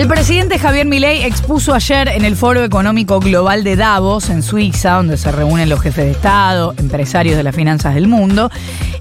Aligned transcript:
El 0.00 0.08
presidente 0.08 0.58
Javier 0.58 0.86
Milei 0.86 1.24
expuso 1.24 1.74
ayer 1.74 2.08
en 2.08 2.24
el 2.24 2.34
Foro 2.34 2.64
Económico 2.64 3.20
Global 3.20 3.62
de 3.64 3.76
Davos, 3.76 4.30
en 4.30 4.42
Suiza, 4.42 4.92
donde 4.94 5.18
se 5.18 5.30
reúnen 5.30 5.68
los 5.68 5.82
jefes 5.82 6.06
de 6.06 6.12
Estado, 6.12 6.72
empresarios 6.78 7.36
de 7.36 7.42
las 7.42 7.54
finanzas 7.54 7.94
del 7.94 8.08
mundo, 8.08 8.50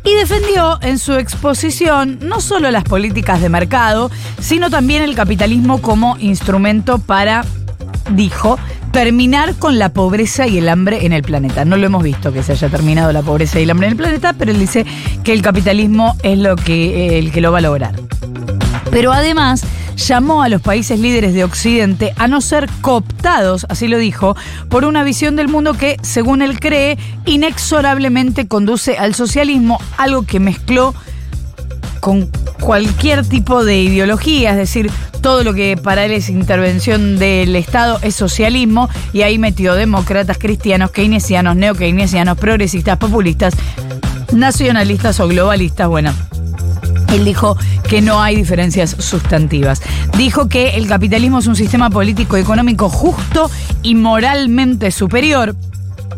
y 0.04 0.14
defendió 0.16 0.78
en 0.82 1.00
su 1.00 1.14
exposición 1.14 2.20
no 2.22 2.42
solo 2.42 2.70
las 2.70 2.84
políticas 2.84 3.42
de 3.42 3.48
mercado, 3.48 4.12
sino 4.42 4.70
también 4.70 5.02
el 5.02 5.16
capitalismo 5.16 5.82
como 5.82 6.18
instrumento 6.20 7.00
para, 7.00 7.46
dijo, 8.12 8.60
terminar 8.92 9.56
con 9.56 9.80
la 9.80 9.94
pobreza 9.94 10.48
y 10.48 10.58
el 10.58 10.68
hambre 10.68 11.06
en 11.06 11.14
el 11.14 11.24
planeta. 11.24 11.64
No 11.64 11.78
lo 11.78 11.86
hemos 11.86 12.04
visto 12.04 12.34
que 12.34 12.44
se 12.44 12.52
haya 12.52 12.68
terminado 12.68 13.14
la 13.14 13.22
pobreza 13.22 13.58
y 13.62 13.64
el 13.64 13.70
hambre 13.70 13.88
en 13.88 13.92
el 13.92 13.98
planeta, 13.98 14.34
pero 14.34 14.52
él 14.52 14.60
dice 14.60 14.86
que 15.24 15.32
el 15.32 15.42
capitalismo 15.42 16.18
es 16.24 16.38
lo 16.38 16.58
que, 16.58 17.20
el 17.20 17.32
que 17.32 17.40
lo 17.40 17.54
va 17.54 17.60
a 17.60 17.62
lograr. 17.62 17.96
Pero 18.92 19.14
además 19.14 19.64
llamó 20.00 20.42
a 20.42 20.50
los 20.50 20.62
países 20.62 21.00
líderes 21.00 21.34
de 21.34 21.44
Occidente 21.44 22.14
a 22.18 22.28
no 22.28 22.42
ser 22.42 22.70
cooptados, 22.82 23.66
así 23.70 23.88
lo 23.88 23.98
dijo, 23.98 24.36
por 24.70 24.86
una 24.86 25.04
visión 25.04 25.36
del 25.36 25.48
mundo 25.48 25.74
que, 25.74 25.98
según 26.02 26.42
él 26.42 26.60
cree, 26.60 26.98
inexorablemente 27.26 28.48
conduce 28.48 28.98
al 28.98 29.14
socialismo, 29.14 29.80
algo 29.98 30.24
que 30.24 30.40
mezcló 30.40 30.94
con 32.00 32.30
cualquier 32.62 33.26
tipo 33.26 33.66
de 33.66 33.82
ideología, 33.82 34.52
es 34.52 34.58
decir, 34.58 34.90
todo 35.22 35.44
lo 35.44 35.54
que 35.54 35.76
para 35.76 36.06
él 36.06 36.14
es 36.14 36.30
intervención 36.30 37.20
del 37.20 37.56
Estado 37.56 38.00
es 38.02 38.16
socialismo, 38.16 38.90
y 39.12 39.24
ahí 39.24 39.38
metió 39.38 39.76
demócratas, 39.76 40.38
cristianos, 40.38 40.92
keynesianos, 40.92 41.58
neokeynesianos, 41.58 42.38
progresistas, 42.38 42.98
populistas, 42.98 43.54
nacionalistas 44.32 45.20
o 45.20 45.28
globalistas, 45.28 45.88
bueno. 45.90 46.14
Él 47.14 47.26
dijo 47.26 47.58
que 47.88 48.02
no 48.02 48.22
hay 48.22 48.36
diferencias 48.36 48.96
sustantivas. 49.00 49.82
Dijo 50.18 50.48
que 50.48 50.72
el 50.72 50.88
capitalismo 50.88 51.40
es 51.40 51.48
un 51.48 51.56
sistema 51.56 51.90
político 51.90 52.38
y 52.38 52.42
económico 52.42 52.90
justo 52.90 53.50
y 53.82 53.96
moralmente 53.96 54.92
superior. 54.92 55.56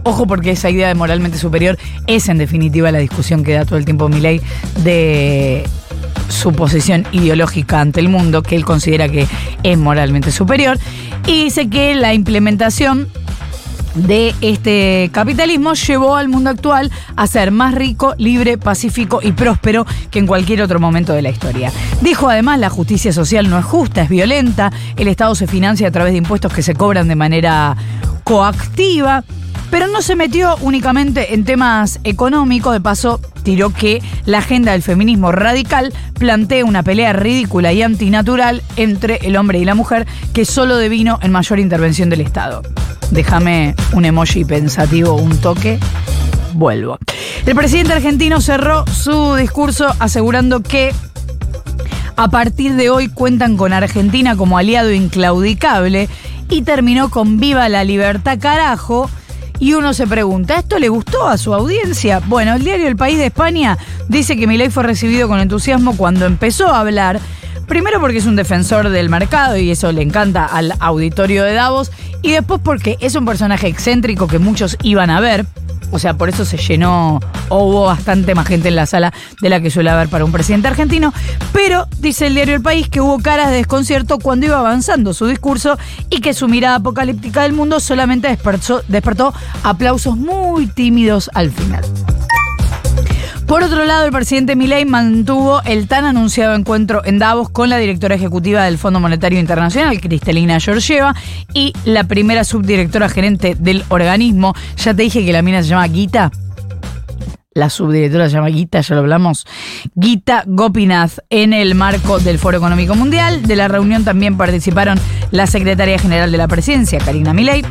Ojo 0.03 0.25
porque 0.25 0.51
esa 0.51 0.69
idea 0.69 0.87
de 0.87 0.95
moralmente 0.95 1.37
superior 1.37 1.77
es 2.07 2.27
en 2.27 2.37
definitiva 2.37 2.91
la 2.91 2.99
discusión 2.99 3.43
que 3.43 3.53
da 3.53 3.65
todo 3.65 3.77
el 3.77 3.85
tiempo 3.85 4.09
Milei 4.09 4.41
de 4.83 5.63
su 6.27 6.53
posición 6.53 7.05
ideológica 7.11 7.79
ante 7.79 7.99
el 7.99 8.09
mundo, 8.09 8.41
que 8.41 8.55
él 8.55 8.65
considera 8.65 9.07
que 9.09 9.27
es 9.63 9.77
moralmente 9.77 10.31
superior. 10.31 10.79
Y 11.27 11.43
dice 11.43 11.69
que 11.69 11.93
la 11.93 12.13
implementación 12.13 13.07
de 13.95 14.35
este 14.41 15.09
capitalismo 15.11 15.73
llevó 15.73 16.15
al 16.15 16.29
mundo 16.29 16.49
actual 16.49 16.91
a 17.15 17.27
ser 17.27 17.51
más 17.51 17.73
rico, 17.75 18.15
libre, 18.17 18.57
pacífico 18.57 19.19
y 19.21 19.31
próspero 19.31 19.85
que 20.09 20.19
en 20.19 20.27
cualquier 20.27 20.61
otro 20.61 20.79
momento 20.79 21.13
de 21.13 21.21
la 21.21 21.29
historia. 21.29 21.71
Dijo 22.01 22.29
además 22.29 22.59
la 22.59 22.69
justicia 22.69 23.11
social 23.13 23.49
no 23.49 23.57
es 23.57 23.65
justa, 23.65 24.03
es 24.03 24.09
violenta, 24.09 24.71
el 24.95 25.07
Estado 25.07 25.35
se 25.35 25.47
financia 25.47 25.87
a 25.87 25.91
través 25.91 26.13
de 26.13 26.17
impuestos 26.17 26.53
que 26.53 26.63
se 26.63 26.75
cobran 26.75 27.07
de 27.07 27.15
manera 27.15 27.75
coactiva. 28.23 29.23
Pero 29.69 29.87
no 29.87 30.01
se 30.01 30.17
metió 30.17 30.57
únicamente 30.59 31.33
en 31.33 31.45
temas 31.45 32.01
económicos, 32.03 32.73
de 32.73 32.81
paso 32.81 33.21
tiró 33.43 33.69
que 33.69 34.01
la 34.25 34.39
agenda 34.39 34.73
del 34.73 34.81
feminismo 34.81 35.31
radical 35.31 35.93
plantea 36.19 36.65
una 36.65 36.83
pelea 36.83 37.13
ridícula 37.13 37.71
y 37.71 37.81
antinatural 37.81 38.63
entre 38.75 39.15
el 39.23 39.37
hombre 39.37 39.59
y 39.59 39.65
la 39.65 39.73
mujer 39.73 40.07
que 40.33 40.43
solo 40.43 40.75
devino 40.75 41.19
en 41.21 41.31
mayor 41.31 41.59
intervención 41.59 42.09
del 42.09 42.19
Estado. 42.19 42.63
Déjame 43.11 43.75
un 43.91 44.05
emoji 44.05 44.45
pensativo, 44.45 45.13
un 45.15 45.37
toque. 45.37 45.79
Vuelvo. 46.53 46.97
El 47.45 47.55
presidente 47.55 47.93
argentino 47.93 48.39
cerró 48.39 48.85
su 48.87 49.35
discurso 49.35 49.93
asegurando 49.99 50.61
que 50.61 50.93
a 52.15 52.29
partir 52.29 52.75
de 52.75 52.89
hoy 52.89 53.09
cuentan 53.09 53.57
con 53.57 53.73
Argentina 53.73 54.35
como 54.35 54.57
aliado 54.57 54.91
inclaudicable 54.91 56.07
y 56.49 56.61
terminó 56.61 57.09
con 57.09 57.39
Viva 57.39 57.67
la 57.67 57.83
Libertad 57.83 58.39
carajo. 58.39 59.09
Y 59.59 59.73
uno 59.73 59.93
se 59.93 60.07
pregunta, 60.07 60.55
¿esto 60.55 60.79
le 60.79 60.89
gustó 60.89 61.27
a 61.27 61.37
su 61.37 61.53
audiencia? 61.53 62.19
Bueno, 62.25 62.55
el 62.55 62.63
diario 62.63 62.87
El 62.87 62.95
País 62.95 63.17
de 63.17 63.27
España 63.27 63.77
dice 64.07 64.35
que 64.35 64.47
Milei 64.47 64.69
fue 64.69 64.83
recibido 64.83 65.27
con 65.27 65.39
entusiasmo 65.39 65.95
cuando 65.97 66.25
empezó 66.25 66.67
a 66.67 66.79
hablar. 66.79 67.19
Primero 67.67 67.99
porque 67.99 68.17
es 68.17 68.25
un 68.25 68.35
defensor 68.35 68.89
del 68.89 69.09
mercado 69.09 69.57
y 69.57 69.71
eso 69.71 69.91
le 69.91 70.01
encanta 70.01 70.45
al 70.45 70.73
auditorio 70.79 71.43
de 71.43 71.53
Davos. 71.53 71.91
Y 72.21 72.31
después 72.31 72.61
porque 72.63 72.97
es 72.99 73.15
un 73.15 73.25
personaje 73.25 73.67
excéntrico 73.67 74.27
que 74.27 74.39
muchos 74.39 74.77
iban 74.83 75.09
a 75.09 75.19
ver. 75.19 75.45
O 75.91 75.99
sea, 75.99 76.13
por 76.13 76.29
eso 76.29 76.45
se 76.45 76.57
llenó 76.57 77.19
o 77.49 77.65
hubo 77.65 77.85
bastante 77.85 78.33
más 78.33 78.47
gente 78.47 78.69
en 78.69 78.77
la 78.77 78.85
sala 78.85 79.13
de 79.41 79.49
la 79.49 79.59
que 79.59 79.69
suele 79.69 79.89
haber 79.89 80.07
para 80.07 80.23
un 80.23 80.31
presidente 80.31 80.69
argentino. 80.69 81.13
Pero 81.51 81.87
dice 81.99 82.27
el 82.27 82.33
diario 82.33 82.55
El 82.55 82.61
País 82.61 82.87
que 82.87 83.01
hubo 83.01 83.19
caras 83.19 83.49
de 83.49 83.57
desconcierto 83.57 84.17
cuando 84.19 84.45
iba 84.45 84.59
avanzando 84.59 85.13
su 85.13 85.27
discurso 85.27 85.77
y 86.09 86.21
que 86.21 86.33
su 86.33 86.47
mirada 86.47 86.75
apocalíptica 86.75 87.43
del 87.43 87.53
mundo 87.53 87.79
solamente 87.79 88.29
despertó, 88.29 88.83
despertó 88.87 89.33
aplausos 89.63 90.15
muy 90.15 90.67
tímidos 90.67 91.29
al 91.33 91.51
final. 91.51 91.83
Por 93.51 93.63
otro 93.63 93.83
lado, 93.83 94.05
el 94.05 94.13
presidente 94.13 94.55
Milei 94.55 94.85
mantuvo 94.85 95.61
el 95.65 95.89
tan 95.89 96.05
anunciado 96.05 96.55
encuentro 96.55 97.03
en 97.03 97.19
Davos 97.19 97.49
con 97.49 97.69
la 97.69 97.75
directora 97.75 98.15
ejecutiva 98.15 98.63
del 98.63 98.77
Fondo 98.77 99.01
Monetario 99.01 99.41
Internacional, 99.41 99.99
Cristalina 99.99 100.57
Georgieva, 100.61 101.13
y 101.53 101.73
la 101.83 102.05
primera 102.05 102.45
subdirectora 102.45 103.09
gerente 103.09 103.55
del 103.59 103.83
organismo. 103.89 104.55
Ya 104.77 104.93
te 104.93 105.03
dije 105.03 105.25
que 105.25 105.33
la 105.33 105.41
mina 105.41 105.61
se 105.63 105.67
llama 105.67 105.89
Gita. 105.89 106.31
La 107.53 107.69
subdirectora 107.69 108.29
se 108.29 108.35
llama 108.35 108.51
Gita, 108.51 108.79
ya 108.79 108.95
lo 108.95 109.01
hablamos. 109.01 109.45
Gita 109.99 110.45
Gopinath 110.47 111.19
en 111.29 111.51
el 111.51 111.75
marco 111.75 112.19
del 112.19 112.39
Foro 112.39 112.55
Económico 112.55 112.95
Mundial. 112.95 113.45
De 113.45 113.57
la 113.57 113.67
reunión 113.67 114.05
también 114.05 114.37
participaron 114.37 114.97
la 115.31 115.45
secretaria 115.45 115.99
general 115.99 116.31
de 116.31 116.37
la 116.37 116.47
presidencia, 116.47 116.99
Karina 116.99 117.33
Milei, 117.33 117.65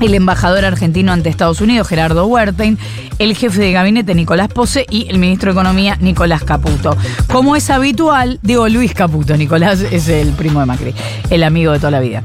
el 0.00 0.14
embajador 0.14 0.64
argentino 0.64 1.12
ante 1.12 1.28
Estados 1.28 1.60
Unidos, 1.60 1.88
Gerardo 1.88 2.26
Huertain, 2.26 2.78
el 3.18 3.36
jefe 3.36 3.60
de 3.60 3.72
gabinete, 3.72 4.14
Nicolás 4.14 4.48
Pose, 4.48 4.86
y 4.90 5.08
el 5.08 5.18
ministro 5.18 5.52
de 5.52 5.60
Economía, 5.60 5.96
Nicolás 6.00 6.44
Caputo. 6.44 6.96
Como 7.28 7.56
es 7.56 7.70
habitual, 7.70 8.38
digo 8.42 8.68
Luis 8.68 8.94
Caputo, 8.94 9.36
Nicolás 9.36 9.80
es 9.80 10.08
el 10.08 10.32
primo 10.32 10.60
de 10.60 10.66
Macri, 10.66 10.94
el 11.30 11.42
amigo 11.42 11.72
de 11.72 11.78
toda 11.78 11.90
la 11.90 12.00
vida. 12.00 12.22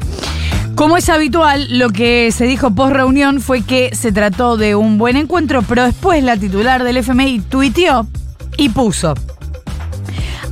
Como 0.76 0.98
es 0.98 1.10
habitual, 1.10 1.78
lo 1.78 1.90
que 1.90 2.32
se 2.32 2.46
dijo 2.46 2.72
post 2.72 2.94
reunión 2.94 3.42
fue 3.42 3.64
que 3.64 3.94
se 3.94 4.12
trató 4.12 4.56
de 4.56 4.76
un 4.76 4.98
buen 4.98 5.18
encuentro, 5.18 5.62
pero 5.62 5.84
después 5.84 6.24
la 6.24 6.38
titular 6.38 6.84
del 6.84 6.98
FMI 6.98 7.42
tuiteó 7.50 8.08
y 8.56 8.70
puso. 8.70 9.14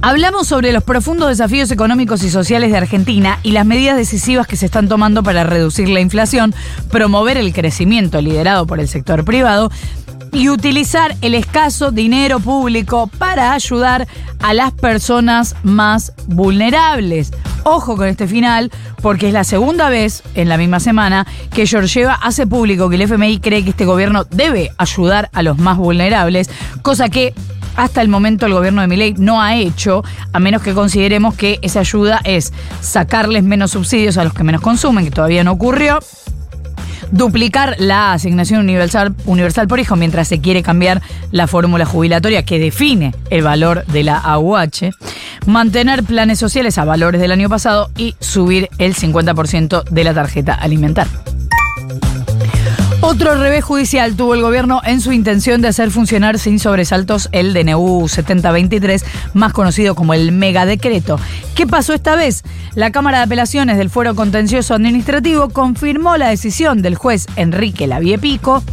Hablamos 0.02 0.47
sobre 0.47 0.72
los 0.72 0.84
profundos 0.84 1.30
desafíos 1.30 1.72
económicos 1.72 2.24
y 2.24 2.30
sociales 2.30 2.72
de 2.72 2.78
Argentina 2.78 3.40
y 3.41 3.52
las 3.52 3.66
medidas 3.66 3.97
decisivas 3.97 4.46
que 4.46 4.56
se 4.56 4.68
están 4.68 4.88
tomando 4.88 5.24
para 5.24 5.44
reducir 5.44 5.90
la 5.90 6.00
inflación, 6.00 6.53
promover 6.91 7.38
el 7.38 7.52
crecimiento 7.52 8.22
liderado 8.22 8.68
por 8.68 8.80
el 8.80 8.88
sector 8.88 9.25
privado 9.25 9.72
y 10.31 10.50
utilizar 10.50 11.16
el 11.22 11.34
escaso 11.34 11.91
dinero 11.91 12.40
público 12.40 13.09
para 13.18 13.53
ayudar 13.53 14.07
a 14.40 14.53
las 14.53 14.72
personas 14.72 15.56
más 15.63 16.13
vulnerables. 16.28 17.31
Ojo 17.63 17.97
con 17.97 18.07
este 18.07 18.28
final, 18.28 18.72
porque 19.02 19.28
es 19.28 19.34
la 19.34 19.44
segunda 19.44 19.90
vez 19.90 20.22
en 20.36 20.47
la 20.47 20.57
misma 20.57 20.80
semana 20.80 21.25
que 21.52 21.66
Georgieva 21.66 22.13
hace 22.13 22.46
público 22.46 22.88
que 22.90 22.96
el 22.96 23.02
FMI 23.02 23.40
cree 23.40 23.63
que 23.63 23.72
este 23.72 23.86
gobierno 23.86 24.25
debe 24.25 24.72
ayudar 24.78 25.30
a 25.34 25.41
los 25.41 25.57
más 25.57 25.78
vulnerables, 25.78 26.50
cosa 26.84 27.09
que 27.09 27.34
hasta 27.77 28.01
el 28.01 28.09
momento 28.09 28.45
el 28.45 28.53
gobierno 28.53 28.81
de 28.81 28.88
Milei 28.88 29.13
no 29.17 29.41
ha 29.41 29.55
hecho, 29.55 30.03
a 30.33 30.39
menos 30.39 30.61
que 30.61 30.73
consideremos 30.73 31.35
que 31.35 31.59
esa 31.61 31.79
ayuda 31.79 32.19
es 32.25 32.51
sacarles 32.81 33.43
menos 33.43 33.71
subsidios 33.71 34.17
a 34.17 34.25
los 34.25 34.33
que 34.33 34.43
menos 34.43 34.61
consumen, 34.61 35.05
que 35.05 35.11
todavía 35.11 35.45
no 35.45 35.53
ocurrió 35.53 36.00
duplicar 37.12 37.75
la 37.79 38.13
asignación 38.13 38.62
universal, 38.62 39.15
universal 39.25 39.68
por 39.68 39.79
hijo 39.79 39.95
mientras 39.95 40.27
se 40.27 40.41
quiere 40.41 40.63
cambiar 40.63 41.01
la 41.31 41.47
fórmula 41.47 41.85
jubilatoria 41.85 42.44
que 42.44 42.59
define 42.59 43.13
el 43.29 43.44
valor 43.44 43.85
de 43.85 44.03
la 44.03 44.18
AUH, 44.18 44.91
mantener 45.45 46.03
planes 46.03 46.39
sociales 46.39 46.77
a 46.77 46.85
valores 46.85 47.21
del 47.21 47.31
año 47.31 47.50
pasado 47.50 47.89
y 47.97 48.15
subir 48.19 48.69
el 48.77 48.95
50% 48.95 49.83
de 49.83 50.03
la 50.03 50.13
tarjeta 50.13 50.53
alimentar. 50.53 51.07
Otro 52.99 53.35
revés 53.35 53.63
judicial 53.63 54.15
tuvo 54.15 54.33
el 54.33 54.41
gobierno 54.41 54.81
en 54.83 55.01
su 55.01 55.11
intención 55.11 55.61
de 55.61 55.67
hacer 55.67 55.91
funcionar 55.91 56.39
sin 56.39 56.57
sobresaltos 56.57 57.29
el 57.31 57.53
DNU 57.53 58.07
7023, 58.07 59.05
más 59.35 59.53
conocido 59.53 59.94
como 59.94 60.15
el 60.15 60.31
megadecreto. 60.31 61.19
¿Qué 61.53 61.67
pasó 61.67 61.94
esta 61.94 62.15
vez? 62.15 62.44
La 62.73 62.91
Cámara 62.91 63.19
de 63.19 63.25
Apelaciones 63.25 63.77
del 63.77 63.91
Fuero 63.91 64.15
Contencioso 64.15 64.73
Administrativo 64.73 65.49
confirmó 65.49 66.17
la 66.17 66.29
decisión 66.29 66.81
del 66.81 66.95
juez 66.95 67.27
Enrique 67.35 67.85
Laviepico 67.85 68.63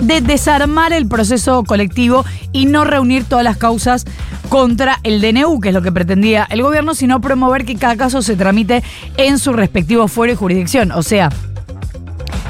de 0.00 0.20
desarmar 0.22 0.92
el 0.92 1.06
proceso 1.06 1.62
colectivo 1.62 2.24
y 2.52 2.66
no 2.66 2.84
reunir 2.84 3.24
todas 3.24 3.44
las 3.44 3.58
causas 3.58 4.04
contra 4.48 4.98
el 5.04 5.20
DNU, 5.20 5.60
que 5.60 5.68
es 5.68 5.74
lo 5.74 5.82
que 5.82 5.92
pretendía 5.92 6.48
el 6.50 6.62
gobierno, 6.62 6.94
sino 6.94 7.20
promover 7.20 7.64
que 7.64 7.76
cada 7.76 7.96
caso 7.96 8.22
se 8.22 8.34
tramite 8.34 8.82
en 9.16 9.38
su 9.38 9.52
respectivo 9.52 10.08
fuero 10.08 10.32
y 10.32 10.36
jurisdicción. 10.36 10.90
O 10.92 11.02
sea, 11.02 11.30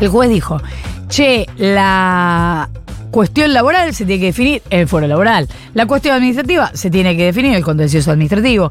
el 0.01 0.09
juez 0.09 0.31
dijo, 0.31 0.61
che, 1.09 1.47
la 1.57 2.69
cuestión 3.11 3.53
laboral 3.53 3.95
se 3.95 4.05
tiene 4.05 4.21
que 4.21 4.27
definir 4.27 4.63
el 4.71 4.87
foro 4.87 5.07
laboral. 5.07 5.49
La 5.75 5.87
cuestión 5.87 6.15
administrativa 6.15 6.71
se 6.75 6.91
tiene 6.91 7.17
que 7.17 7.25
definir 7.25 7.53
en 7.53 7.57
el 7.57 7.65
contencioso 7.65 8.11
administrativo. 8.11 8.71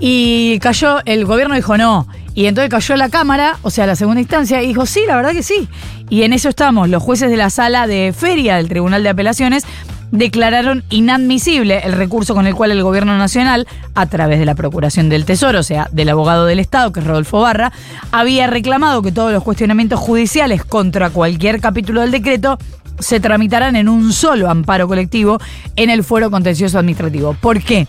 Y 0.00 0.58
cayó, 0.60 0.98
el 1.04 1.24
gobierno 1.24 1.54
dijo 1.54 1.76
no. 1.76 2.06
Y 2.34 2.46
entonces 2.46 2.70
cayó 2.70 2.96
la 2.96 3.10
Cámara, 3.10 3.58
o 3.62 3.70
sea, 3.70 3.86
la 3.86 3.94
segunda 3.94 4.20
instancia, 4.20 4.62
y 4.62 4.68
dijo, 4.68 4.86
sí, 4.86 5.02
la 5.06 5.16
verdad 5.16 5.32
que 5.32 5.42
sí. 5.42 5.68
Y 6.08 6.22
en 6.22 6.32
eso 6.32 6.48
estamos. 6.48 6.88
Los 6.88 7.02
jueces 7.02 7.30
de 7.30 7.36
la 7.36 7.50
sala 7.50 7.86
de 7.86 8.14
feria 8.16 8.56
del 8.56 8.68
Tribunal 8.68 9.02
de 9.02 9.10
Apelaciones 9.10 9.64
declararon 10.12 10.84
inadmisible 10.90 11.80
el 11.80 11.92
recurso 11.92 12.34
con 12.34 12.46
el 12.46 12.54
cual 12.54 12.70
el 12.70 12.82
gobierno 12.82 13.18
nacional, 13.18 13.66
a 13.94 14.06
través 14.06 14.38
de 14.38 14.46
la 14.46 14.54
Procuración 14.54 15.08
del 15.08 15.24
Tesoro, 15.24 15.58
o 15.58 15.64
sea, 15.64 15.88
del 15.90 16.10
abogado 16.10 16.46
del 16.46 16.60
Estado, 16.60 16.92
que 16.92 17.00
es 17.00 17.06
Rodolfo 17.06 17.40
Barra, 17.40 17.72
había 18.12 18.46
reclamado 18.46 19.02
que 19.02 19.10
todos 19.10 19.32
los 19.32 19.42
cuestionamientos 19.42 19.98
judiciales 19.98 20.64
contra 20.64 21.10
cualquier 21.10 21.60
capítulo 21.60 22.02
del 22.02 22.12
decreto 22.12 22.58
se 22.98 23.20
tramitaran 23.20 23.74
en 23.74 23.88
un 23.88 24.12
solo 24.12 24.48
amparo 24.48 24.86
colectivo 24.86 25.40
en 25.76 25.90
el 25.90 26.04
fuero 26.04 26.30
contencioso 26.30 26.78
administrativo. 26.78 27.34
¿Por 27.40 27.62
qué? 27.62 27.88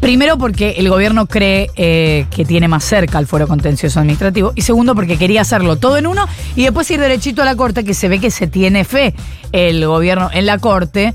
Primero 0.00 0.36
porque 0.36 0.72
el 0.78 0.88
gobierno 0.90 1.26
cree 1.26 1.70
eh, 1.76 2.26
que 2.30 2.44
tiene 2.44 2.68
más 2.68 2.84
cerca 2.84 3.18
al 3.18 3.26
foro 3.26 3.48
contencioso 3.48 4.00
administrativo 4.00 4.52
y 4.54 4.62
segundo 4.62 4.94
porque 4.94 5.16
quería 5.16 5.40
hacerlo 5.40 5.76
todo 5.76 5.96
en 5.96 6.06
uno 6.06 6.26
y 6.56 6.64
después 6.64 6.90
ir 6.90 7.00
derechito 7.00 7.42
a 7.42 7.44
la 7.44 7.56
corte 7.56 7.84
que 7.84 7.94
se 7.94 8.08
ve 8.08 8.18
que 8.18 8.30
se 8.30 8.46
tiene 8.46 8.84
fe 8.84 9.14
el 9.52 9.86
gobierno 9.86 10.30
en 10.32 10.46
la 10.46 10.58
corte. 10.58 11.14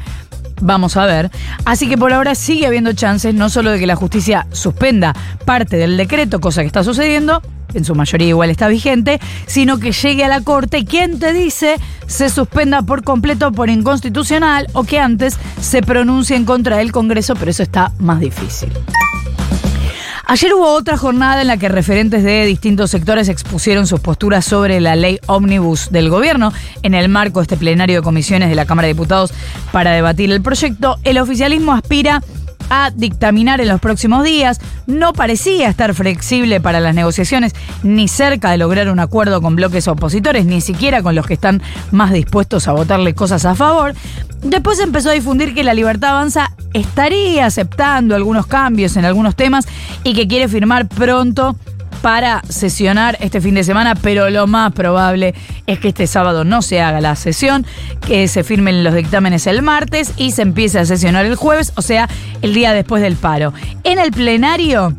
Vamos 0.61 0.97
a 0.97 1.05
ver. 1.05 1.31
Así 1.65 1.87
que 1.87 1.97
por 1.97 2.11
ahora 2.11 2.35
sigue 2.35 2.67
habiendo 2.67 2.93
chances 2.93 3.33
no 3.33 3.49
solo 3.49 3.71
de 3.71 3.79
que 3.79 3.87
la 3.87 3.95
justicia 3.95 4.47
suspenda 4.51 5.15
parte 5.45 5.77
del 5.77 5.95
decreto, 5.95 6.41
cosa 6.41 6.61
que 6.61 6.67
está 6.67 6.83
sucediendo, 6.83 7.41
en 7.73 7.85
su 7.85 7.95
mayoría 7.95 8.29
igual 8.29 8.49
está 8.49 8.67
vigente, 8.67 9.19
sino 9.47 9.79
que 9.79 9.91
llegue 9.91 10.23
a 10.23 10.27
la 10.27 10.41
Corte 10.41 10.85
quien 10.85 11.19
te 11.19 11.33
dice 11.33 11.75
se 12.07 12.29
suspenda 12.29 12.81
por 12.81 13.03
completo 13.03 13.51
por 13.51 13.69
inconstitucional 13.69 14.67
o 14.73 14.83
que 14.83 14.99
antes 14.99 15.37
se 15.61 15.81
pronuncie 15.81 16.35
en 16.35 16.45
contra 16.45 16.77
del 16.77 16.91
Congreso, 16.91 17.35
pero 17.35 17.51
eso 17.51 17.63
está 17.63 17.91
más 17.99 18.19
difícil. 18.19 18.71
Ayer 20.31 20.53
hubo 20.53 20.71
otra 20.73 20.95
jornada 20.95 21.41
en 21.41 21.47
la 21.47 21.57
que 21.57 21.69
referentes 21.69 22.23
de 22.23 22.45
distintos 22.45 22.91
sectores 22.91 23.29
expusieron 23.29 23.87
sus 23.87 23.99
posturas 23.99 24.45
sobre 24.45 24.79
la 24.79 24.95
ley 24.95 25.19
ómnibus 25.25 25.89
del 25.89 26.11
gobierno 26.11 26.53
en 26.83 26.93
el 26.93 27.09
marco 27.09 27.39
de 27.39 27.45
este 27.45 27.57
plenario 27.57 27.95
de 27.95 28.03
comisiones 28.03 28.49
de 28.49 28.53
la 28.53 28.65
Cámara 28.65 28.85
de 28.85 28.93
Diputados 28.93 29.33
para 29.71 29.89
debatir 29.89 30.31
el 30.31 30.43
proyecto. 30.43 30.99
El 31.03 31.17
oficialismo 31.17 31.73
aspira 31.73 32.21
a 32.38 32.38
dictaminar 32.95 33.61
en 33.61 33.67
los 33.67 33.79
próximos 33.79 34.23
días. 34.23 34.59
No 34.87 35.13
parecía 35.13 35.69
estar 35.69 35.93
flexible 35.93 36.61
para 36.61 36.79
las 36.79 36.95
negociaciones, 36.95 37.53
ni 37.83 38.07
cerca 38.07 38.51
de 38.51 38.57
lograr 38.57 38.89
un 38.89 38.99
acuerdo 38.99 39.41
con 39.41 39.55
bloques 39.55 39.87
opositores, 39.87 40.45
ni 40.45 40.61
siquiera 40.61 41.01
con 41.01 41.15
los 41.15 41.25
que 41.25 41.33
están 41.33 41.61
más 41.91 42.11
dispuestos 42.11 42.67
a 42.67 42.73
votarle 42.73 43.13
cosas 43.13 43.45
a 43.45 43.55
favor. 43.55 43.93
Después 44.43 44.79
empezó 44.79 45.09
a 45.09 45.13
difundir 45.13 45.53
que 45.53 45.63
la 45.63 45.73
Libertad 45.73 46.11
Avanza 46.11 46.51
estaría 46.73 47.45
aceptando 47.45 48.15
algunos 48.15 48.47
cambios 48.47 48.95
en 48.95 49.05
algunos 49.05 49.35
temas 49.35 49.67
y 50.03 50.13
que 50.13 50.27
quiere 50.27 50.47
firmar 50.47 50.87
pronto 50.87 51.55
para 52.01 52.41
sesionar 52.47 53.17
este 53.19 53.41
fin 53.41 53.55
de 53.55 53.63
semana, 53.63 53.95
pero 53.95 54.29
lo 54.29 54.47
más 54.47 54.71
probable 54.73 55.33
es 55.67 55.79
que 55.79 55.89
este 55.89 56.07
sábado 56.07 56.43
no 56.43 56.61
se 56.61 56.81
haga 56.81 57.01
la 57.01 57.15
sesión, 57.15 57.65
que 58.05 58.27
se 58.27 58.43
firmen 58.43 58.83
los 58.83 58.93
dictámenes 58.93 59.47
el 59.47 59.61
martes 59.61 60.13
y 60.17 60.31
se 60.31 60.41
empiece 60.41 60.79
a 60.79 60.85
sesionar 60.85 61.25
el 61.25 61.35
jueves, 61.35 61.73
o 61.75 61.81
sea, 61.81 62.09
el 62.41 62.53
día 62.53 62.73
después 62.73 63.01
del 63.01 63.15
paro. 63.15 63.53
En 63.83 63.99
el 63.99 64.11
plenario... 64.11 64.95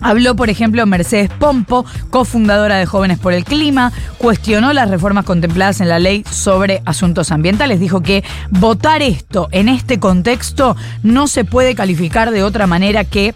Habló, 0.00 0.36
por 0.36 0.50
ejemplo, 0.50 0.84
Mercedes 0.84 1.30
Pompo, 1.30 1.86
cofundadora 2.10 2.76
de 2.76 2.84
Jóvenes 2.84 3.18
por 3.18 3.32
el 3.32 3.42
Clima, 3.42 3.90
cuestionó 4.18 4.74
las 4.74 4.90
reformas 4.90 5.24
contempladas 5.24 5.80
en 5.80 5.88
la 5.88 5.98
ley 5.98 6.26
sobre 6.30 6.82
asuntos 6.84 7.32
ambientales. 7.32 7.80
Dijo 7.80 8.02
que 8.02 8.22
votar 8.50 9.00
esto 9.00 9.48
en 9.50 9.70
este 9.70 9.98
contexto 9.98 10.76
no 11.02 11.26
se 11.26 11.46
puede 11.46 11.74
calificar 11.74 12.32
de 12.32 12.42
otra 12.42 12.66
manera 12.66 13.04
que 13.04 13.32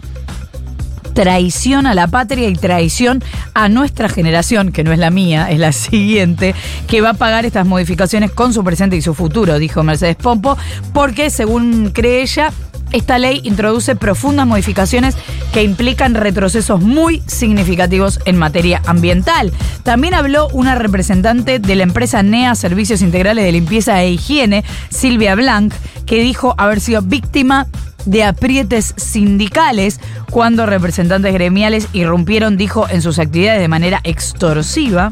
traición 1.19 1.85
a 1.85 1.93
la 1.93 2.07
patria 2.07 2.47
y 2.47 2.53
traición 2.53 3.21
a 3.53 3.67
nuestra 3.67 4.07
generación, 4.07 4.71
que 4.71 4.85
no 4.85 4.93
es 4.93 4.99
la 4.99 5.09
mía, 5.09 5.51
es 5.51 5.59
la 5.59 5.71
siguiente, 5.73 6.55
que 6.87 7.01
va 7.01 7.09
a 7.09 7.13
pagar 7.13 7.45
estas 7.45 7.67
modificaciones 7.67 8.31
con 8.31 8.53
su 8.53 8.63
presente 8.63 8.95
y 8.95 9.01
su 9.01 9.13
futuro, 9.13 9.59
dijo 9.59 9.83
Mercedes 9.83 10.15
Pompo, 10.15 10.57
porque 10.93 11.29
según 11.29 11.91
cree 11.93 12.21
ella, 12.21 12.53
esta 12.93 13.19
ley 13.19 13.41
introduce 13.43 13.97
profundas 13.97 14.47
modificaciones 14.47 15.17
que 15.51 15.61
implican 15.61 16.15
retrocesos 16.15 16.81
muy 16.81 17.21
significativos 17.27 18.21
en 18.23 18.37
materia 18.37 18.81
ambiental. 18.85 19.51
También 19.83 20.13
habló 20.13 20.47
una 20.53 20.75
representante 20.75 21.59
de 21.59 21.75
la 21.75 21.83
empresa 21.83 22.23
NEA 22.23 22.55
Servicios 22.55 23.01
Integrales 23.01 23.43
de 23.43 23.51
Limpieza 23.51 24.01
e 24.01 24.11
Higiene, 24.11 24.63
Silvia 24.89 25.35
Blanc, 25.35 25.73
que 26.05 26.21
dijo 26.21 26.55
haber 26.57 26.79
sido 26.79 27.01
víctima 27.01 27.67
de 28.09 28.23
aprietes 28.23 28.95
sindicales 28.97 29.99
cuando 30.31 30.65
representantes 30.65 31.31
gremiales 31.31 31.87
irrumpieron, 31.93 32.57
dijo, 32.57 32.87
en 32.89 33.03
sus 33.03 33.19
actividades 33.19 33.61
de 33.61 33.67
manera 33.67 34.01
extorsiva 34.03 35.11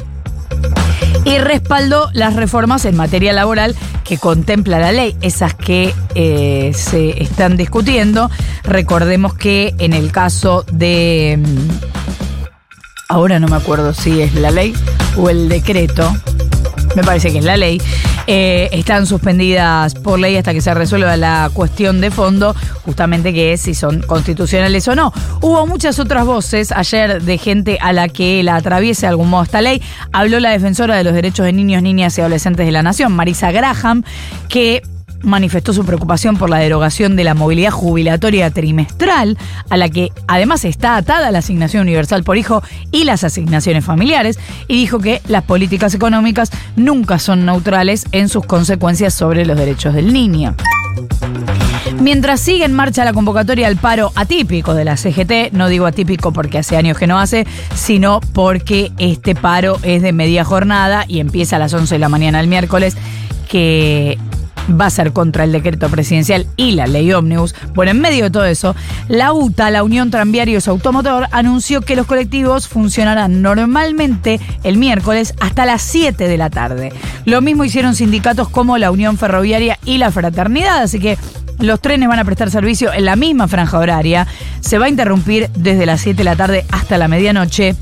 y 1.24 1.38
respaldó 1.38 2.10
las 2.12 2.34
reformas 2.34 2.84
en 2.84 2.96
materia 2.96 3.32
laboral 3.32 3.76
que 4.02 4.18
contempla 4.18 4.80
la 4.80 4.90
ley, 4.90 5.16
esas 5.20 5.54
que 5.54 5.94
eh, 6.14 6.72
se 6.74 7.22
están 7.22 7.56
discutiendo. 7.56 8.30
Recordemos 8.64 9.34
que 9.34 9.74
en 9.78 9.92
el 9.92 10.10
caso 10.10 10.64
de... 10.72 11.38
Mm, 11.40 11.68
ahora 13.10 13.38
no 13.38 13.46
me 13.46 13.56
acuerdo 13.56 13.94
si 13.94 14.20
es 14.20 14.34
la 14.34 14.50
ley 14.50 14.74
o 15.16 15.30
el 15.30 15.48
decreto, 15.48 16.14
me 16.96 17.04
parece 17.04 17.30
que 17.30 17.38
es 17.38 17.44
la 17.44 17.56
ley, 17.56 17.80
eh, 18.30 18.68
están 18.72 19.06
suspendidas 19.06 19.94
por 19.94 20.18
ley 20.18 20.36
hasta 20.36 20.52
que 20.52 20.60
se 20.60 20.74
resuelva 20.74 21.16
la 21.16 21.50
cuestión 21.54 22.02
de 22.02 22.10
fondo, 22.10 22.54
justamente 22.84 23.32
que 23.32 23.54
es 23.54 23.62
si 23.62 23.72
son 23.72 24.02
constitucionales 24.02 24.86
o 24.86 24.94
no. 24.94 25.14
Hubo 25.40 25.66
muchas 25.66 25.98
otras 25.98 26.26
voces 26.26 26.70
ayer 26.70 27.22
de 27.22 27.38
gente 27.38 27.78
a 27.80 27.94
la 27.94 28.10
que 28.10 28.42
la 28.42 28.56
atraviese 28.56 29.06
de 29.06 29.08
algún 29.08 29.30
modo 29.30 29.44
esta 29.44 29.62
ley. 29.62 29.80
Habló 30.12 30.40
la 30.40 30.50
defensora 30.50 30.96
de 30.96 31.04
los 31.04 31.14
derechos 31.14 31.46
de 31.46 31.54
niños, 31.54 31.82
niñas 31.82 32.18
y 32.18 32.20
adolescentes 32.20 32.66
de 32.66 32.72
la 32.72 32.82
Nación, 32.82 33.12
Marisa 33.12 33.50
Graham, 33.50 34.04
que 34.50 34.82
manifestó 35.22 35.72
su 35.72 35.84
preocupación 35.84 36.36
por 36.36 36.50
la 36.50 36.58
derogación 36.58 37.16
de 37.16 37.24
la 37.24 37.34
movilidad 37.34 37.70
jubilatoria 37.70 38.50
trimestral, 38.50 39.36
a 39.68 39.76
la 39.76 39.88
que 39.88 40.12
además 40.26 40.64
está 40.64 40.96
atada 40.96 41.30
la 41.30 41.38
asignación 41.38 41.82
universal 41.82 42.24
por 42.24 42.36
hijo 42.36 42.62
y 42.90 43.04
las 43.04 43.24
asignaciones 43.24 43.84
familiares, 43.84 44.38
y 44.68 44.74
dijo 44.74 44.98
que 44.98 45.20
las 45.28 45.44
políticas 45.44 45.94
económicas 45.94 46.50
nunca 46.76 47.18
son 47.18 47.46
neutrales 47.46 48.06
en 48.12 48.28
sus 48.28 48.44
consecuencias 48.44 49.14
sobre 49.14 49.44
los 49.44 49.56
derechos 49.56 49.94
del 49.94 50.12
niño. 50.12 50.54
Mientras 52.00 52.40
sigue 52.40 52.64
en 52.64 52.74
marcha 52.74 53.04
la 53.04 53.12
convocatoria 53.12 53.66
al 53.66 53.76
paro 53.76 54.12
atípico 54.14 54.74
de 54.74 54.84
la 54.84 54.96
CGT, 54.96 55.52
no 55.52 55.68
digo 55.68 55.86
atípico 55.86 56.32
porque 56.32 56.58
hace 56.58 56.76
años 56.76 56.98
que 56.98 57.06
no 57.06 57.18
hace, 57.18 57.46
sino 57.74 58.20
porque 58.32 58.92
este 58.98 59.34
paro 59.34 59.78
es 59.82 60.02
de 60.02 60.12
media 60.12 60.44
jornada 60.44 61.04
y 61.08 61.20
empieza 61.20 61.56
a 61.56 61.58
las 61.58 61.72
11 61.72 61.94
de 61.94 61.98
la 61.98 62.08
mañana 62.08 62.40
el 62.40 62.46
miércoles, 62.46 62.96
que 63.48 64.18
va 64.68 64.86
a 64.86 64.90
ser 64.90 65.12
contra 65.12 65.44
el 65.44 65.52
decreto 65.52 65.88
presidencial 65.88 66.46
y 66.56 66.72
la 66.72 66.86
ley 66.86 67.12
ómnibus. 67.12 67.54
Bueno, 67.74 67.92
en 67.92 68.00
medio 68.00 68.24
de 68.24 68.30
todo 68.30 68.44
eso, 68.44 68.74
la 69.08 69.32
UTA, 69.32 69.70
la 69.70 69.82
Unión 69.82 70.10
Tranviarios 70.10 70.68
Automotor, 70.68 71.26
anunció 71.30 71.80
que 71.80 71.96
los 71.96 72.06
colectivos 72.06 72.68
funcionarán 72.68 73.42
normalmente 73.42 74.40
el 74.64 74.76
miércoles 74.76 75.34
hasta 75.40 75.66
las 75.66 75.82
7 75.82 76.28
de 76.28 76.38
la 76.38 76.50
tarde. 76.50 76.92
Lo 77.24 77.40
mismo 77.40 77.64
hicieron 77.64 77.94
sindicatos 77.94 78.48
como 78.48 78.78
la 78.78 78.90
Unión 78.90 79.18
Ferroviaria 79.18 79.78
y 79.84 79.98
la 79.98 80.10
Fraternidad, 80.10 80.82
así 80.82 80.98
que 80.98 81.18
los 81.58 81.80
trenes 81.80 82.08
van 82.08 82.18
a 82.20 82.24
prestar 82.24 82.50
servicio 82.50 82.92
en 82.92 83.04
la 83.04 83.16
misma 83.16 83.48
franja 83.48 83.78
horaria. 83.78 84.26
Se 84.60 84.78
va 84.78 84.86
a 84.86 84.88
interrumpir 84.88 85.50
desde 85.56 85.86
las 85.86 86.00
7 86.00 86.18
de 86.18 86.24
la 86.24 86.36
tarde 86.36 86.64
hasta 86.70 86.98
la 86.98 87.08
medianoche 87.08 87.74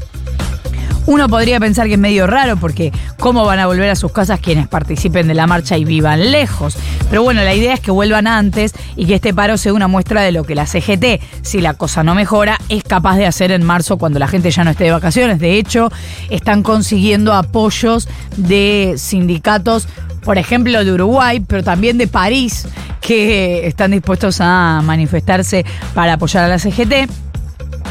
Uno 1.07 1.29
podría 1.29 1.61
pensar 1.61 1.87
que 1.87 1.95
es 1.95 1.99
medio 1.99 2.27
raro 2.27 2.57
porque 2.57 2.93
cómo 3.19 3.45
van 3.45 3.61
a 3.61 3.67
volver 3.67 3.91
a 3.91 3.97
sus 3.97 4.13
casas 4.13 4.41
quienes 4.41 4.67
participen 4.67 5.29
de 5.29 5.35
la 5.35 5.47
marcha 5.47 5.77
y 5.77 5.85
vivan 5.85 6.33
lejos. 6.33 6.77
Pero 7.09 7.23
bueno, 7.23 7.43
la 7.43 7.55
idea 7.55 7.75
es 7.75 7.81
que 7.81 7.91
vuelvan 7.93 8.27
antes 8.27 8.73
y 8.97 9.07
que 9.07 9.15
este 9.15 9.33
paro 9.33 9.57
sea 9.57 9.73
una 9.73 9.87
muestra 9.89 10.23
de 10.23 10.33
lo 10.33 10.45
que 10.45 10.55
la 10.55 10.67
CGT, 10.67 11.21
si 11.43 11.61
la 11.61 11.75
cosa 11.75 12.03
no 12.03 12.15
mejora, 12.15 12.59
es 12.69 12.83
capaz 12.83 13.17
de 13.17 13.27
hacer 13.27 13.53
en 13.53 13.65
marzo 13.65 13.99
cuando 13.99 14.19
la 14.19 14.27
gente 14.27 14.51
ya 14.51 14.65
no 14.65 14.71
esté 14.71 14.85
de 14.85 14.91
vacaciones. 14.91 15.39
De 15.39 15.59
hecho, 15.59 15.91
están 16.29 16.63
consiguiendo 16.63 17.33
apoyos 17.35 18.09
de 18.37 18.95
sindicatos 18.97 19.89
por 20.27 20.39
ejemplo, 20.39 20.85
de 20.85 20.93
Uruguay, 20.93 21.39
pero 21.39 21.63
también 21.63 21.99
de 21.99 22.09
París, 22.09 22.67
que 23.01 23.65
están 23.69 23.93
dispuestos 23.93 24.41
a 24.41 24.83
manifestarse 24.83 25.65
para 25.95 26.15
apoyar 26.15 26.45
a 26.45 26.49
la 26.49 26.59
CGT. 26.59 27.09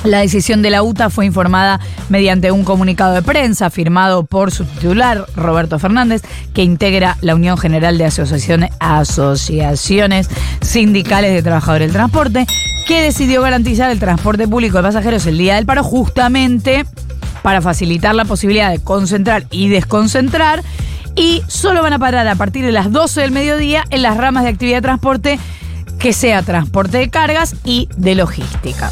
La 0.06 0.20
decisión 0.20 0.62
de 0.62 0.70
la 0.70 0.84
UTA 0.84 1.10
fue 1.10 1.26
informada 1.26 1.80
mediante 2.10 2.52
un 2.52 2.64
comunicado 2.64 3.16
de 3.16 3.24
prensa 3.24 3.72
firmado 3.72 4.24
por 4.24 4.52
su 4.52 4.64
titular, 4.64 5.26
Roberto 5.36 5.80
Fernández, 5.80 6.22
que 6.54 6.64
integra 6.64 7.18
la 7.22 7.34
Unión 7.34 7.58
General 7.58 7.98
de 7.98 8.06
Asociaciones, 8.06 8.70
Asociaciones 8.80 10.30
Sindicales 10.62 11.34
de 11.34 11.42
Trabajadores 11.42 11.88
del 11.88 11.96
Transporte, 11.96 12.46
que 12.88 13.02
decidió 13.02 13.42
garantizar 13.42 13.90
el 13.90 14.00
transporte 14.00 14.48
público 14.48 14.78
de 14.78 14.84
pasajeros 14.84 15.26
el 15.26 15.40
día 15.40 15.56
del 15.56 15.66
paro 15.66 15.84
justamente 15.84 16.86
para 17.42 17.62
facilitar 17.62 18.14
la 18.14 18.26
posibilidad 18.26 18.70
de 18.70 18.80
concentrar 18.80 19.46
y 19.50 19.70
desconcentrar 19.70 20.64
y 21.16 21.42
solo 21.48 21.82
van 21.82 21.94
a 21.94 22.00
parar 22.00 22.28
a 22.28 22.36
partir 22.36 22.64
de 22.64 22.72
las 22.72 22.92
12 22.92 23.22
del 23.22 23.32
mediodía 23.32 23.86
en 23.90 24.04
las 24.04 24.18
ramas 24.18 24.44
de 24.44 24.50
actividad 24.50 24.78
de 24.78 24.82
transporte 24.84 25.40
que 25.98 26.14
sea 26.14 26.44
transporte 26.44 27.00
de 27.00 27.10
cargas 27.10 27.56
y 27.64 27.90
de 27.98 28.14
logística. 28.14 28.92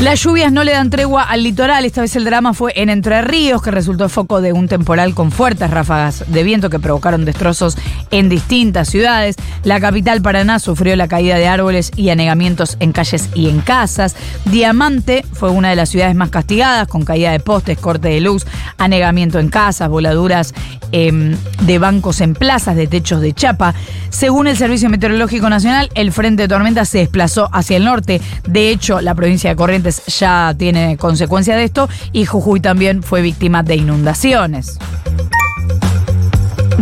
Las 0.00 0.22
lluvias 0.22 0.52
no 0.52 0.62
le 0.62 0.72
dan 0.72 0.90
tregua 0.90 1.22
al 1.22 1.42
litoral. 1.42 1.86
Esta 1.86 2.02
vez 2.02 2.14
el 2.16 2.26
drama 2.26 2.52
fue 2.52 2.70
en 2.76 2.90
Entre 2.90 3.22
Ríos, 3.22 3.62
que 3.62 3.70
resultó 3.70 4.10
foco 4.10 4.42
de 4.42 4.52
un 4.52 4.68
temporal 4.68 5.14
con 5.14 5.32
fuertes 5.32 5.70
ráfagas 5.70 6.22
de 6.26 6.42
viento 6.42 6.68
que 6.68 6.78
provocaron 6.78 7.24
destrozos 7.24 7.78
en 8.10 8.28
distintas 8.28 8.88
ciudades. 8.88 9.36
La 9.64 9.80
capital 9.80 10.20
Paraná 10.20 10.58
sufrió 10.58 10.94
la 10.96 11.08
caída 11.08 11.36
de 11.36 11.48
árboles 11.48 11.92
y 11.96 12.10
anegamientos 12.10 12.76
en 12.78 12.92
calles 12.92 13.30
y 13.34 13.48
en 13.48 13.60
casas. 13.60 14.16
Diamante 14.44 15.24
fue 15.32 15.48
una 15.48 15.70
de 15.70 15.76
las 15.76 15.88
ciudades 15.88 16.14
más 16.14 16.28
castigadas, 16.28 16.88
con 16.88 17.06
caída 17.06 17.32
de 17.32 17.40
postes, 17.40 17.78
corte 17.78 18.08
de 18.08 18.20
luz, 18.20 18.46
anegamiento 18.76 19.38
en 19.38 19.48
casas, 19.48 19.88
voladuras 19.88 20.52
em, 20.92 21.34
de 21.62 21.78
bancos 21.78 22.20
en 22.20 22.34
plazas, 22.34 22.76
de 22.76 22.86
techos 22.86 23.22
de 23.22 23.32
chapa. 23.32 23.74
Según 24.10 24.46
el 24.46 24.58
Servicio 24.58 24.90
Meteorológico 24.90 25.48
Nacional, 25.48 25.90
el 25.94 26.12
frente 26.12 26.42
de 26.42 26.48
tormenta 26.48 26.84
se 26.84 26.98
desplazó 26.98 27.48
hacia 27.50 27.78
el 27.78 27.84
norte. 27.84 28.20
De 28.46 28.70
hecho, 28.70 29.00
la 29.00 29.14
provincia 29.14 29.48
de 29.50 29.56
Corrientes 29.56 29.85
ya 30.06 30.54
tiene 30.56 30.96
consecuencia 30.96 31.56
de 31.56 31.64
esto 31.64 31.88
y 32.12 32.26
Jujuy 32.26 32.60
también 32.60 33.02
fue 33.02 33.22
víctima 33.22 33.62
de 33.62 33.76
inundaciones. 33.76 34.78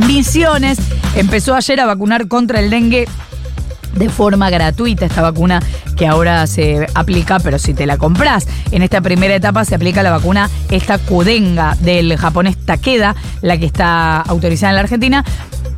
Misiones 0.06 0.78
empezó 1.14 1.54
ayer 1.54 1.80
a 1.80 1.86
vacunar 1.86 2.28
contra 2.28 2.60
el 2.60 2.70
dengue 2.70 3.06
de 3.94 4.08
forma 4.08 4.50
gratuita 4.50 5.06
esta 5.06 5.22
vacuna 5.22 5.62
que 5.96 6.06
ahora 6.06 6.46
se 6.46 6.86
aplica, 6.94 7.38
pero 7.38 7.58
si 7.58 7.74
te 7.74 7.86
la 7.86 7.96
compras. 7.96 8.46
En 8.72 8.82
esta 8.82 9.00
primera 9.00 9.34
etapa 9.34 9.64
se 9.64 9.74
aplica 9.74 10.02
la 10.02 10.10
vacuna 10.10 10.50
esta 10.70 10.98
Kudenga 10.98 11.76
del 11.80 12.16
japonés 12.16 12.56
Takeda, 12.56 13.14
la 13.40 13.56
que 13.56 13.66
está 13.66 14.20
autorizada 14.20 14.70
en 14.70 14.76
la 14.76 14.80
Argentina, 14.80 15.24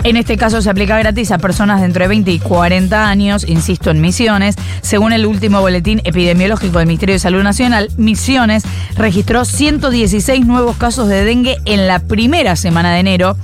en 0.08 0.16
este 0.16 0.36
caso 0.36 0.62
se 0.62 0.70
aplica 0.70 0.96
gratis 0.98 1.32
a 1.32 1.38
personas 1.38 1.80
de 1.80 1.86
entre 1.86 2.06
20 2.06 2.30
y 2.30 2.38
40 2.38 3.08
años, 3.08 3.44
insisto, 3.48 3.90
en 3.90 4.00
Misiones. 4.00 4.54
Según 4.80 5.12
el 5.12 5.26
último 5.26 5.60
boletín 5.60 6.00
epidemiológico 6.04 6.78
del 6.78 6.86
Ministerio 6.86 7.14
de 7.14 7.18
Salud 7.18 7.42
Nacional, 7.42 7.88
Misiones 7.96 8.62
registró 8.96 9.44
116 9.44 10.46
nuevos 10.46 10.76
casos 10.76 11.08
de 11.08 11.24
dengue 11.24 11.56
en 11.64 11.88
la 11.88 11.98
primera 11.98 12.54
semana 12.54 12.92
de 12.94 13.00
enero 13.00 13.36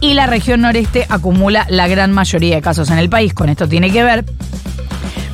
y 0.00 0.14
la 0.14 0.26
región 0.26 0.62
noreste 0.62 1.06
acumula 1.10 1.66
la 1.68 1.86
gran 1.86 2.12
mayoría 2.12 2.56
de 2.56 2.62
casos 2.62 2.90
en 2.90 2.98
el 2.98 3.10
país. 3.10 3.34
Con 3.34 3.50
esto 3.50 3.68
tiene 3.68 3.90
que 3.90 4.02
ver 4.02 4.24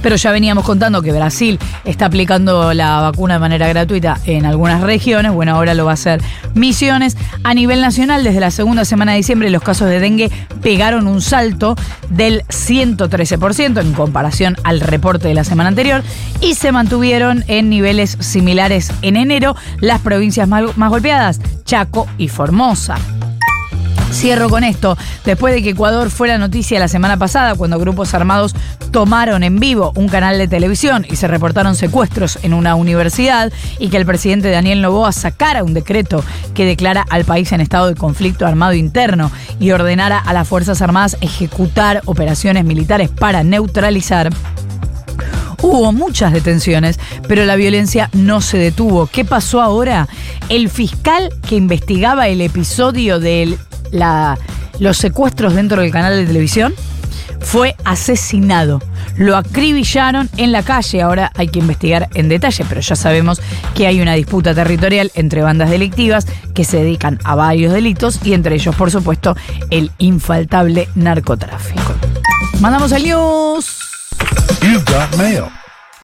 pero 0.03 0.17
ya 0.17 0.33
veníamos 0.33 0.65
contando 0.65 1.03
que 1.03 1.13
Brasil 1.13 1.59
está 1.85 2.07
aplicando 2.07 2.75
la 2.75 3.01
vacuna 3.01 3.35
de 3.35 3.41
manera 3.41 3.69
gratuita 3.69 4.19
en 4.27 4.47
algunas 4.47 4.83
regiones. 4.83 5.33
Bueno, 5.33 5.55
ahora 5.55 5.75
lo 5.75 5.85
va 5.85 5.93
a 5.93 5.95
hacer 5.95 6.21
Misiones. 6.55 7.17
A 7.45 7.55
nivel 7.55 7.81
nacional, 7.81 8.25
desde 8.25 8.41
la 8.41 8.51
segunda 8.51 8.85
semana 8.85 9.13
de 9.13 9.19
diciembre, 9.19 9.51
los 9.51 9.63
casos 9.63 9.89
de 9.89 10.01
dengue 10.01 10.31
pegaron 10.63 11.07
un 11.07 11.23
salto 11.23 11.77
del 12.11 12.43
113% 12.49 13.81
en 13.81 13.93
comparación 13.93 14.57
al 14.65 14.81
reporte 14.81 15.29
de 15.29 15.35
la 15.35 15.45
semana 15.45 15.69
anterior 15.69 16.03
y 16.41 16.55
se 16.55 16.73
mantuvieron 16.73 17.45
en 17.47 17.71
niveles 17.71 18.17
similares 18.21 18.93
en 19.03 19.17
enero 19.17 19.57
las 19.81 20.01
provincias 20.01 20.49
más 20.49 20.91
golpeadas, 20.91 21.41
Chaco 21.65 22.07
y 22.19 22.29
Formosa. 22.29 22.97
Cierro 24.13 24.51
con 24.51 24.63
esto. 24.63 24.97
Después 25.25 25.55
de 25.55 25.63
que 25.63 25.71
Ecuador 25.71 26.11
fuera 26.11 26.39
noticia 26.39 26.79
la 26.79 26.89
semana 26.89 27.17
pasada, 27.17 27.55
cuando 27.55 27.79
grupos 27.79 28.13
armados 28.15 28.55
tomaron 28.91 29.43
en 29.43 29.59
vivo 29.59 29.93
un 29.97 30.09
canal 30.09 30.39
de 30.39 30.49
televisión 30.49 31.07
y 31.09 31.17
se 31.17 31.29
reportaron 31.29 31.75
secuestros 31.75 32.39
en 32.43 32.53
una 32.53 32.75
universidad, 32.75 33.51
y 33.79 33.89
que 33.89 33.97
el 33.97 34.07
presidente 34.07 34.51
Daniel 34.51 34.83
Novoa 34.83 35.13
sacara 35.13 35.65
un 35.65 35.75
decreto 35.75 36.23
que 36.55 36.67
declara 36.67 37.07
al 37.09 37.25
país 37.25 37.53
en 37.53 37.63
estado 37.63 37.89
de 37.89 37.95
conflicto 37.95 38.47
armado 38.47 38.75
interno 38.75 39.31
y 39.59 39.71
ordenara 39.71 40.19
a 40.19 40.33
las 40.33 40.47
Fuerzas 40.47 40.83
Armadas 40.83 41.17
ejecutar 41.21 42.03
operaciones 42.05 42.65
militares 42.65 43.09
para 43.09 43.43
neutralizar 43.43 44.31
Hubo 45.63 45.93
muchas 45.93 46.33
detenciones, 46.33 46.99
pero 47.29 47.45
la 47.45 47.55
violencia 47.55 48.11
no 48.13 48.41
se 48.41 48.59
detuvo. 48.59 49.07
¿Qué 49.07 49.25
pasó 49.25 49.63
ahora? 49.63 50.09
El 50.49 50.69
fiscal 50.69 51.31
que 51.49 51.55
investigaba 51.55 52.27
el 52.27 52.41
episodio 52.41 53.21
del 53.21 53.57
los 53.93 54.97
secuestros 54.97 55.55
dentro 55.55 55.83
del 55.83 55.91
canal 55.91 56.17
de 56.17 56.27
televisión, 56.27 56.75
fue 57.41 57.77
asesinado. 57.85 58.81
Lo 59.17 59.37
acribillaron 59.37 60.31
en 60.37 60.53
la 60.53 60.63
calle. 60.63 61.03
Ahora 61.03 61.31
hay 61.35 61.49
que 61.49 61.59
investigar 61.59 62.09
en 62.15 62.29
detalle, 62.29 62.65
pero 62.69 62.81
ya 62.81 62.97
sabemos 62.97 63.41
que 63.75 63.87
hay 63.87 64.01
una 64.01 64.15
disputa 64.15 64.55
territorial 64.55 65.11
entre 65.15 65.43
bandas 65.43 65.71
delictivas 65.71 66.27
que 66.55 66.65
se 66.65 66.79
dedican 66.79 67.19
a 67.25 67.35
varios 67.35 67.73
delitos 67.73 68.21
y 68.25 68.33
entre 68.33 68.55
ellos, 68.55 68.75
por 68.75 68.91
supuesto, 68.91 69.37
el 69.71 69.91
infaltable 69.99 70.89
narcotráfico. 70.95 71.95
Mandamos 72.61 72.93
al 72.93 73.03
news. 73.03 73.79